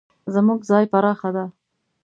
زموږ 0.33 0.59
ځای 0.69 0.85
پراخه 0.91 1.29
ده 1.35 1.45